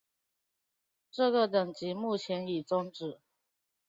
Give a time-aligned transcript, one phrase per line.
[1.11, 3.19] 这个等级目前已终止。